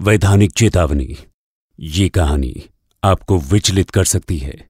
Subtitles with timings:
[0.00, 1.16] वैधानिक चेतावनी।
[1.80, 2.54] ये कहानी
[3.04, 4.68] आपको विचलित कर सकती है।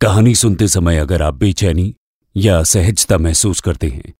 [0.00, 1.94] कहानी सुनते समय अगर आप बेचैनी
[2.36, 4.14] या असहजता महसूस करते हैं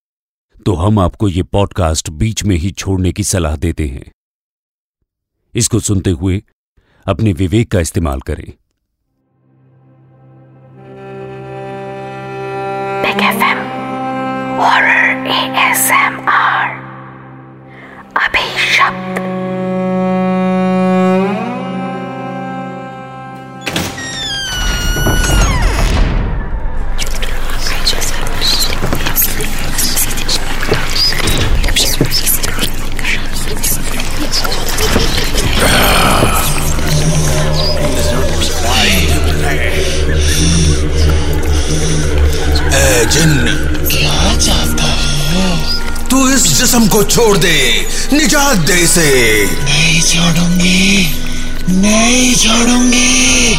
[0.66, 4.12] तो हम आपको ये पॉडकास्ट बीच में ही छोड़ने की सलाह देते हैं।
[5.54, 6.42] इसको सुनते हुए
[7.06, 8.52] अपने विवेक का इस्तेमाल करें।
[43.14, 43.46] ए जिन
[43.90, 46.08] क्या चाहता है?
[46.10, 51.14] तू इस जिस्म को छोड़ दे निजात दे इसे। नहीं छोड़ूँगी
[51.68, 53.54] नहीं छोड़ूँगी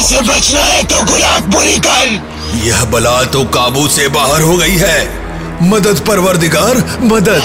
[0.00, 2.22] से बचना है तो गुलाब बुरी कर।
[2.66, 5.21] यह बला तो काबू से बाहर हो गई है।
[5.62, 7.42] मदद परवरदिगार, मदद।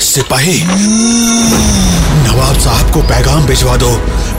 [0.00, 0.62] सिपाही,
[2.24, 3.92] नवाब साहब को पैगाम भिजवा दो।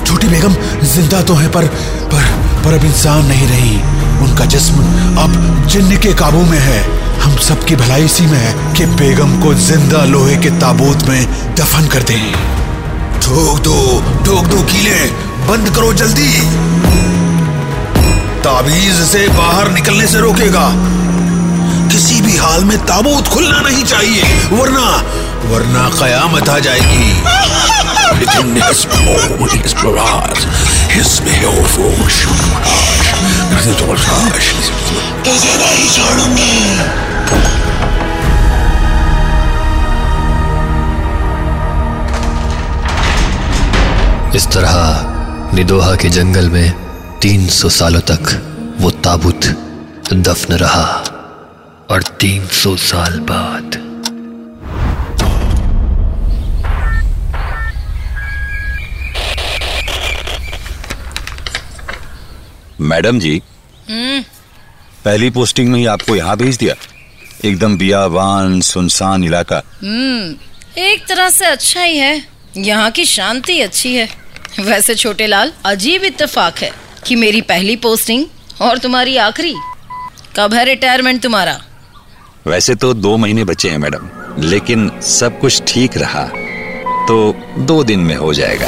[0.05, 1.67] छोटी बेगम, ज़िंदा तो है पर
[2.11, 2.29] पर
[2.65, 3.75] पर अब इंसान नहीं रही।
[4.23, 4.83] उनका जिस्म
[5.17, 6.83] अब जिन्न के काबू में है।
[7.21, 11.25] हम सबकी भलाई इसी में है कि बेगम को ज़िंदा लोहे के ताबूत में
[11.55, 12.31] दफन कर दें।
[13.21, 16.31] ठोक दो ठोक दो, कीले। बंद करो जल्दी।
[18.43, 20.67] ताबीज से बाहर निकलने से रोकेगा।
[21.91, 24.87] किसी भी हाल में ताबूत खुलना नहीं चाहिए, वरना
[25.45, 27.13] वरना कयामत आ जाएगी।
[35.91, 36.51] छोड़ूँगी
[44.35, 45.20] इस तरह
[45.53, 48.29] निदोहा के जंगल में 300 सालों तक
[48.81, 49.45] वो ताबूत
[50.13, 50.83] दफन रहा
[51.91, 53.77] और 300 साल बाद
[62.81, 63.41] मैडम जी
[63.89, 66.75] पहली पोस्टिंग में ही आपको यहाँ भेज दिया।
[67.45, 69.61] एकदम बियावान सुनसान इलाका।
[70.77, 72.23] एक तरह से अच्छा ही है।
[72.57, 74.20] यहाँ की शांति अच्छी है।
[74.61, 76.71] वैसे छोटे लाल अजीब इत्तेफाक है
[77.07, 78.25] कि मेरी पहली पोस्टिंग
[78.61, 79.53] और तुम्हारी आखिरी।
[80.37, 81.59] कब है रिटायरमेंट तुम्हारा?
[82.47, 84.09] वैसे तो दो महीने बचे हैं मैडम
[84.43, 86.23] लेकिन सब कुछ ठीक रहा
[87.07, 87.17] तो
[87.59, 88.67] दो दिन में हो जाएगा।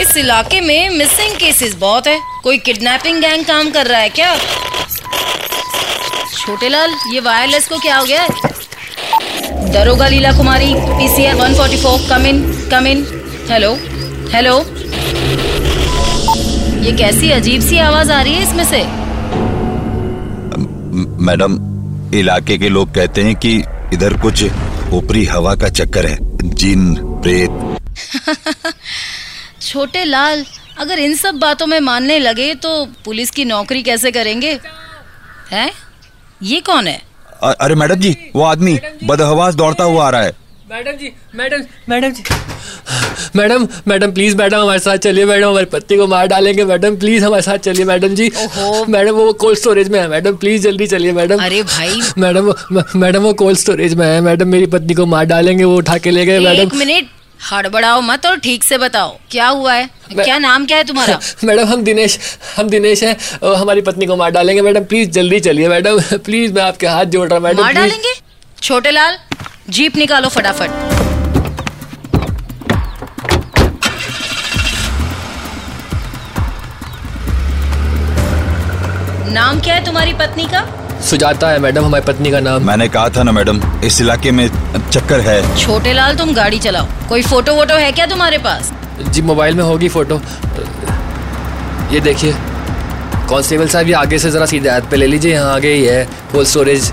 [0.00, 4.36] इस इलाके में मिसिंग केसेस बहुत है। कोई किडनैपिंग गैंग काम कर रहा है क्या?
[6.36, 8.28] छोटे लाल ये वायरलेस को क्या हो गया है?
[9.72, 13.04] दरोगा Leela Kumari PCR 144 come in come in
[13.50, 13.72] hello
[14.32, 14.54] hello
[16.84, 18.82] ये कैसी अजीब सी आवाज़ आ रही है इसमें से?
[21.26, 21.56] मैडम
[22.18, 23.52] इलाके के लोग कहते हैं कि
[23.94, 24.44] इधर कुछ
[24.94, 26.16] ऊपरी हवा का चक्कर है।
[26.54, 26.94] जिन
[27.24, 28.72] प्रेत।
[29.62, 30.44] छोटे लाल
[30.78, 32.72] अगर इन सब बातों में मानने लगे तो
[33.04, 34.58] पुलिस की नौकरी कैसे करेंगे?
[35.52, 35.70] हैं?
[36.42, 37.00] ये कौन है?
[37.42, 40.36] अ- अरे मैडम जी वो आदमी बदहवास दौड़ता हुआ आ रहा है।
[40.70, 42.22] Madam ji madam madam ji
[43.36, 47.24] madam madam please madam हमारे साथ चलिए मैडम हमारी पत्नी को मार डालेंगे। मैडम प्लीज़
[47.24, 48.30] हमारे साथ चलिए मैडम जी।
[48.88, 52.52] मैडम वो कोल्ड स्टोरेज में है। मैडम प्लीज़ जल्दी चलिए मैडम। अरे भाई। मैडम
[52.96, 56.10] मैडम वो कोल्ड स्टोरेज में है। मैडम मेरी पत्नी को मार डालेंगे वो उठा के
[56.10, 57.06] ले गए मैडम। मिनट।
[57.52, 59.88] हड़बड़ाओ मत और ठीक से बताओ। क्या हुआ है?
[60.14, 61.18] क्या नाम क्या है तुम्हारा?
[61.44, 62.18] मैडम हम दिनेश
[62.56, 63.16] हम दिनेश हैं।
[63.54, 67.28] हमारी पत्नी को मार डालेंगे मैडम। प्लीज़ जल्दी चलिए मैडम। प्लीज़ मैं आपके हाथ जोड़
[67.28, 68.14] रहा हूँ मैडम। मार डालेंगे?
[68.62, 69.18] छोटे लाल
[69.68, 70.97] जीप निकालो फटाफट।
[79.38, 80.60] नाम क्या है तुम्हारी पत्नी का?
[81.08, 84.48] सुजाता है मैडम हमारी पत्नी का नाम। मैंने कहा था ना मैडम इस इलाके में
[84.90, 88.72] चक्कर है। छोटे लाल तुम गाड़ी चलाओ। कोई फ़ोटो वोटो है क्या तुम्हारे पास?
[89.00, 90.20] जी मोबाइल में होगी फ़ोटो।
[91.92, 92.32] ये देखिए
[93.30, 96.04] कांस्टेबल साहब ये आगे से जरा सीधे हाथ पे ले लीजिए। यहाँ आगे ही है
[96.32, 96.92] कोल्ड स्टोरेज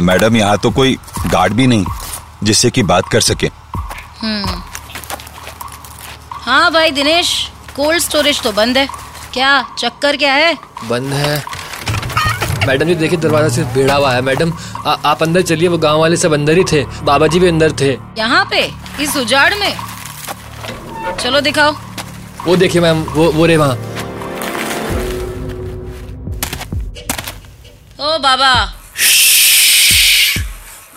[0.00, 0.98] मैडम यहाँ तो कोई
[1.28, 1.84] गार्ड भी नहीं
[2.44, 3.50] जिससे कि बात कर सके।
[6.48, 7.30] हाँ भाई दिनेश
[7.76, 8.86] कोल्ड स्टोरेज तो बंद है।
[9.32, 10.54] क्या चक्कर क्या है?
[10.88, 11.42] बंद है।
[12.66, 14.52] मैडम जी देखिए दरवाज़ा सिर्फ़ भिड़ा हुआ है। मैडम
[14.86, 17.72] आ, आप अंदर चलिए वो गाँव वाले सब अंदर ही थे। बाबा जी भी अंदर
[17.80, 18.64] थे। यहाँ पे?
[19.02, 19.76] इस उजाड़ में?
[21.20, 21.76] चलो दिखाओ।
[22.46, 23.76] वो देखिए मैम वो वो रे वहाँ।
[28.00, 28.54] ओ बाबा।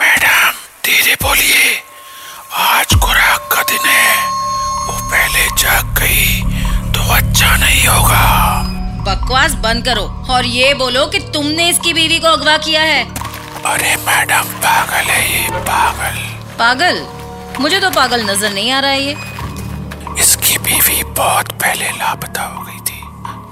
[0.01, 0.51] मैडम
[0.85, 1.79] धीरे बोलिए।
[2.53, 4.30] आज खुराक का दिन है।
[9.41, 13.03] बकवास बंद करो और ये बोलो कि तुमने इसकी बीवी को अगवा किया है।
[13.65, 16.17] अरे मैडम पागल है ये पागल।
[16.59, 16.99] पागल?
[17.59, 19.15] मुझे तो पागल नज़र नहीं आ रहा है ये।
[20.19, 23.01] इसकी बीवी बहुत पहले लापता हो गई थी।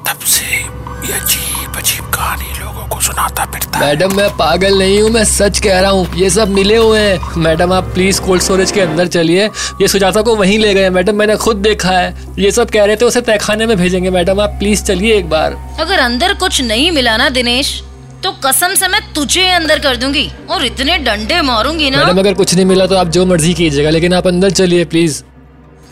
[0.06, 0.64] तब से
[1.00, 5.24] ये अजीब अजीब कहानी लोगों को सुनाता फिरता है। मैडम मैं पागल नहीं हूँ मैं
[5.26, 8.82] सच कह रहा हूँ। ये सब मिले हुए हैं। मैडम आप प्लीज़ कोल्ड स्टोरेज के
[8.82, 9.46] अंदर चलिए।
[9.82, 12.96] ये सुजाता को वहीं ले गए। मैडम मैंने खुद देखा है। ये सब कह रहे
[12.96, 16.92] थे उसे तहखाने में भेजेंगे। मैडम आप प्लीज़ चलिए एक बार। अगर अंदर कुछ नहीं
[16.92, 17.82] मिला ना दिनेश
[18.24, 22.34] तो कसम से मैं तुझे अंदर कर दूँगी और इतने डंडे मारूँगी ना। मैडम अगर
[22.34, 25.24] कुछ नहीं मिला तो आप जो मर्ज़ी कीजिएगा लेकिन आप अंदर चलिए प्लीज़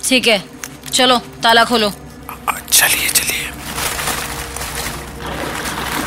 [0.03, 0.43] ठीक है
[0.93, 1.91] चलो ताला खोलो।
[2.71, 3.26] चलिए चलिए।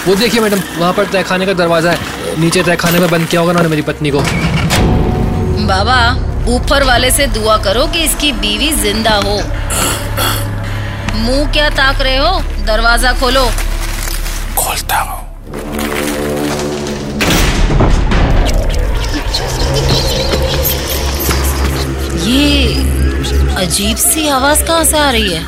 [0.07, 3.51] वो देखिए मैडम वहाँ पर तहखाने का दरवाज़ा है। नीचे तहखाने में बंद किया होगा
[3.51, 4.21] उन्होंने मेरी पत्नी को।
[5.67, 6.01] बाबा
[6.49, 9.37] ऊपर वाले से दुआ करो कि इसकी बीवी ज़िंदा हो।
[11.17, 12.41] मुँह क्या ताक रहे हो?
[12.67, 13.45] दरवाज़ा खोलो।
[14.57, 15.19] खोलता हूँ।
[22.27, 22.75] ये
[23.59, 25.45] अजीब सी आवाज़ कहाँ से आ रही है?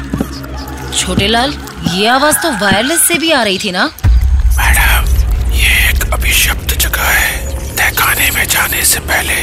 [0.93, 1.55] छोटे लाल
[1.91, 3.91] ये आवाज़ तो वायरलेस से भी आ रही थी ना?
[6.33, 9.35] अभिशप्त जगह है। तहखाने में जाने से पहले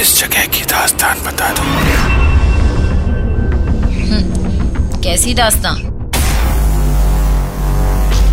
[0.00, 1.64] इस जगह की दास्तान बता दो।
[5.02, 5.74] कैसी दास्तां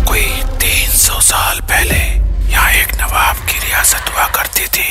[0.06, 0.26] कोई
[0.62, 1.98] तीन सौ साल पहले
[2.52, 4.88] यहाँ एक नवाब की रियासत हुआ करती थी।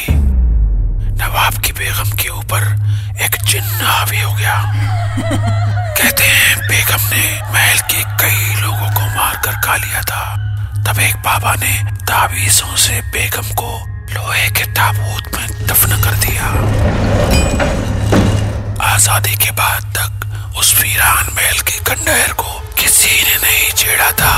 [1.24, 2.70] नवाब की बेगम के ऊपर
[3.24, 4.62] एक जिन्न हावी हो गया।
[5.98, 10.24] कहते हैं बेगम ने महल के कई लोगों को मारकर खा लिया था।
[10.88, 13.72] तब एक बाबा ने तावीजों से बेगम को
[14.14, 16.48] लोहे के ताबूत में दफन कर दिया।
[18.86, 24.36] आज़ादी के बाद तक उस वीरान महल के खंडहर को किसी ने नहीं छेड़ा था।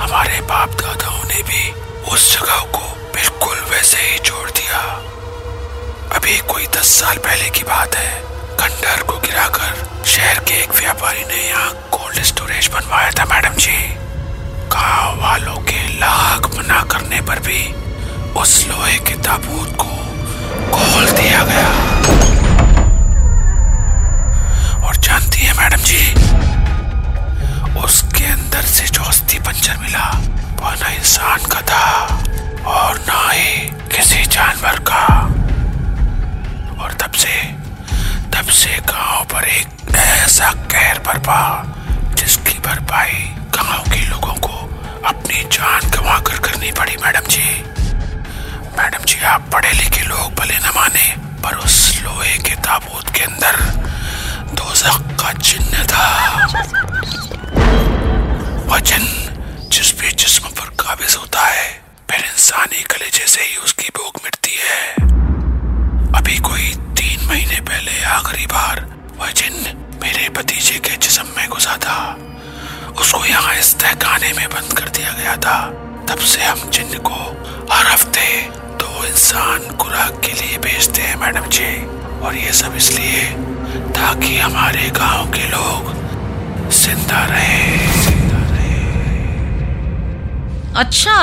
[0.00, 1.70] हमारे बाप दादाओं ने भी
[2.12, 2.84] उस जगह को
[3.14, 4.80] बिल्कुल वैसे ही छोड़ दिया।
[6.16, 8.12] अभी कोई दस साल पहले की बात है।
[8.60, 13.76] खंडहर को गिराकर शहर के एक व्यापारी ने यहाँ कोल्ड स्टोरेज बनवाया था, मैडम जी।
[14.74, 17.62] गाँव वालों के लाख मना करने पर भी
[18.40, 19.90] उस लोहे के ताबूत को
[20.76, 21.70] खोल दिया गया।
[24.86, 26.11] और जानती है मैडम जी
[51.44, 53.56] पर उस लोहे के ताबूत के अंदर
[54.54, 56.06] दोजख का चिन्ह था।
[58.68, 59.06] वज़न
[59.68, 61.66] जिस भी जिस्म पर काबिज होता है,
[62.10, 64.80] फिर इंसानी कलेजे से ही उसकी भूख मिटती है।
[66.18, 68.86] अभी कोई तीन महीने पहले आखिरी बार
[69.20, 69.54] वह जिन
[70.02, 71.98] मेरे भतीजे के जिस्म में घुसा था।
[73.00, 75.58] उसको यहाँ इस तहखाने में बंद कर दिया गया था।
[76.08, 77.20] तब से हम जिन को
[77.72, 78.26] हर हफ़्ते
[79.06, 81.70] इंसान खुराक के लिए भेजते हैं मैडम जी।
[82.26, 83.22] और ये सब इसलिए
[83.96, 85.90] ताकि हमारे गाँव के लोग
[86.70, 87.70] ज़िंदा रहे।
[90.76, 91.16] अच्छा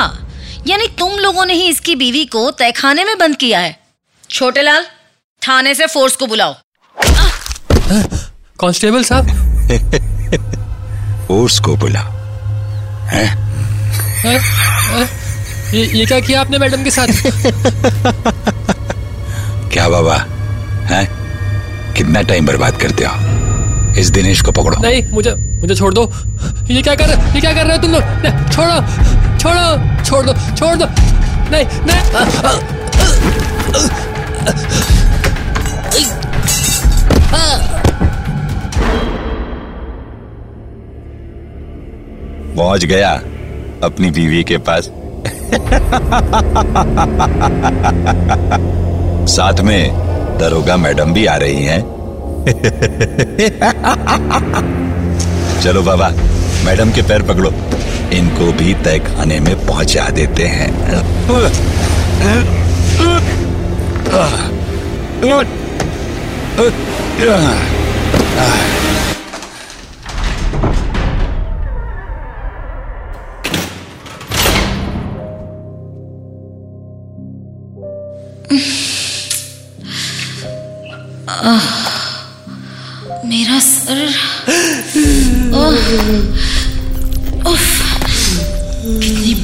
[0.67, 3.79] यानी तुम लोगों ने ही इसकी बीवी को तहखाने में बंद किया है।
[4.29, 4.85] छोटे लाल
[5.41, 6.55] थाने से फोर्स को बुलाओ।
[8.59, 9.27] कांस्टेबल साहब?
[11.27, 13.21] फोर्स को बुला अ,
[14.25, 15.07] अ,
[15.73, 17.07] ये ये क्या किया आपने मैडम के साथ?
[19.73, 20.15] क्या बाबा?
[20.91, 21.07] हैं?
[21.93, 23.13] कितना टाइम बर्बाद करते हो?
[23.99, 26.11] इस दिनेश को पकड़ो। नहीं मुझे मुझे छोड़ दो।
[26.71, 28.03] ये क्या कर ये क्या कर रहे हो तुम लोग?
[28.51, 28.81] छोड़ो
[29.37, 30.85] छोड़ो छोड़ दो छोड़ दो।
[31.51, 31.99] नहीं नहीं।
[42.55, 43.11] पहुँच गया
[43.83, 44.89] अपनी बीवी के पास।
[49.35, 49.81] साथ में
[50.39, 51.81] दरोगा मैडम भी आ रही हैं
[55.63, 56.09] चलो बाबा
[56.65, 57.51] मैडम के पैर पकड़ो
[58.17, 61.01] इनको भी तय खाने में पहुँचा देते हैं मेरा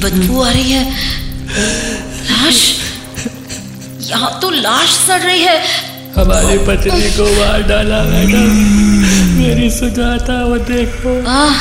[0.06, 0.82] बदबू आ रही है।
[2.30, 2.58] लाश
[4.10, 5.56] यहाँ तो लाश सड़ रही है।
[6.16, 8.52] हमारी पत्नी को मार डाला मैडम।
[9.38, 11.56] मेरी सुजाता वो देखो। आह,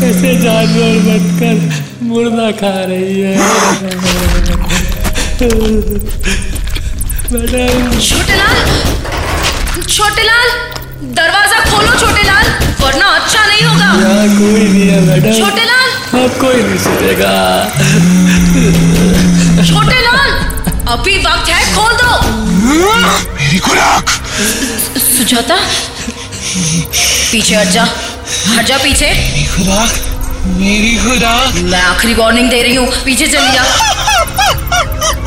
[0.00, 1.56] कैसे जानवर बनकर
[2.06, 3.34] मुर्दा खा रही है।
[7.32, 8.58] मैडम। छोटे लाल
[9.88, 10.48] छोटे लाल
[11.18, 12.46] दरवाज़ा खोलो छोटे लाल
[12.80, 15.79] वरना अच्छा नहीं होगा। यहाँ कोई नहीं है मैडम। छोटे लाल
[16.12, 17.32] कोई नहीं सुनेगा।
[19.64, 20.30] छोटे लाल
[20.92, 22.10] अभी वक्त है खोल दो।
[23.34, 24.10] मेरी खुराक।
[25.00, 25.56] सुजाता
[27.32, 27.84] पीछे हट जा।
[28.48, 29.90] हट जा पीछे। मेरी खुराक
[30.58, 33.62] मेरी खुराक। मैं आखिरी वार्निंग दे रही हूँ पीछे चली जा।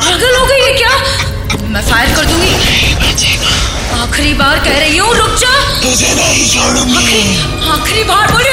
[0.04, 0.94] पागल हो गई है क्या?
[1.68, 2.54] मैं फायर कर दूँगी।
[4.02, 7.24] आखिरी बार कह रही हूँ रुक जा। तुझे नहीं छोड़ूँगी। आखिरी
[7.72, 8.44] आखिरी बार बोल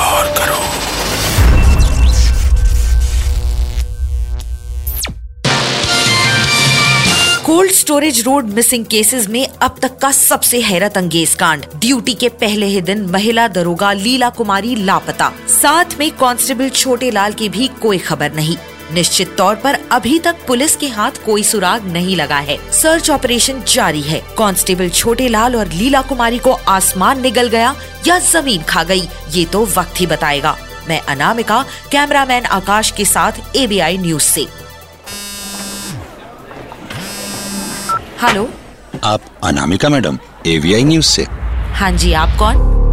[0.00, 0.56] और करो।
[7.46, 12.28] Cold storage road missing cases में अब तक का सबसे हैरत अंगेज कांड। ड्यूटी के
[12.28, 17.68] पहले ही दिन महिला दरोगा लीला कुमारी लापता। साथ में कांस्टेबल छोटे लाल की भी
[17.82, 18.56] कोई खबर नहीं।
[18.92, 23.62] निश्चित तौर पर अभी तक पुलिस के हाथ कोई सुराग नहीं लगा है। सर्च ऑपरेशन
[23.68, 27.74] जारी है। कांस्टेबल छोटे लाल और लीला कुमारी को आसमान निगल गया
[28.06, 30.56] या ज़मीन खा गई ये तो वक्त ही बताएगा।
[30.88, 34.46] मैं अनामिका कैमरामैन आकाश के साथ एबीआई न्यूज़ से।
[38.22, 38.48] हेलो?
[39.04, 41.26] आप अनामिका मैडम एवीआई न्यूज़ से।
[41.74, 42.87] हाँ जी आप कौन?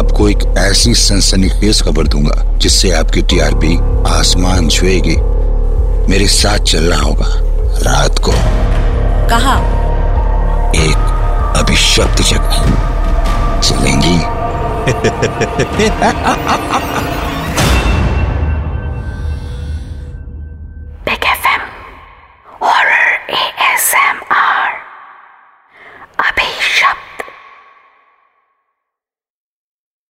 [0.00, 3.76] आपको एक ऐसी सनसनीखेज खबर दूँगा जिससे आपकी टीआरपी
[4.10, 5.16] आसमान छुएगी।
[6.10, 7.28] मेरे साथ चलना होगा
[7.90, 8.32] रात को।
[9.28, 9.58] कहा?
[10.70, 10.96] एक
[11.56, 12.64] अभिशप्त जगह।
[13.60, 14.16] चलेंगी?